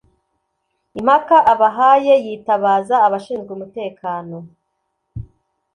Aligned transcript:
impaka 0.99 1.37
abahaye 1.53 2.13
yitabaza 2.25 2.95
abashinzwe 3.07 3.51
umutekano 3.57 4.37